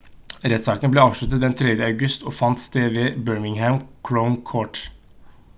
[0.51, 1.75] rettssaken ble avsluttet den 3.
[1.89, 3.81] august og fant sted ved birmingham
[4.11, 4.85] crown court